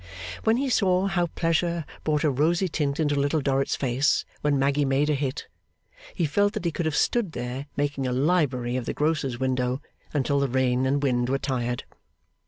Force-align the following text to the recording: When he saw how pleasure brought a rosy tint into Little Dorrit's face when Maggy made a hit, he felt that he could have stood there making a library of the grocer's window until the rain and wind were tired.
When 0.45 0.57
he 0.57 0.67
saw 0.67 1.05
how 1.05 1.27
pleasure 1.27 1.85
brought 2.03 2.23
a 2.23 2.31
rosy 2.31 2.67
tint 2.67 2.99
into 2.99 3.13
Little 3.13 3.39
Dorrit's 3.39 3.75
face 3.75 4.25
when 4.41 4.57
Maggy 4.57 4.83
made 4.83 5.11
a 5.11 5.13
hit, 5.13 5.45
he 6.15 6.25
felt 6.25 6.53
that 6.53 6.65
he 6.65 6.71
could 6.71 6.87
have 6.87 6.95
stood 6.95 7.33
there 7.33 7.67
making 7.77 8.07
a 8.07 8.11
library 8.11 8.77
of 8.77 8.87
the 8.87 8.95
grocer's 8.95 9.39
window 9.39 9.79
until 10.11 10.39
the 10.39 10.49
rain 10.49 10.87
and 10.87 11.03
wind 11.03 11.29
were 11.29 11.37
tired. 11.37 11.83